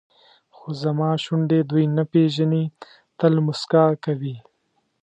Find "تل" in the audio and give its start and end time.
3.19-3.33